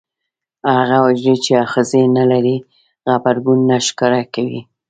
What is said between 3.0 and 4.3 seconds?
غبرګون نه ښکاره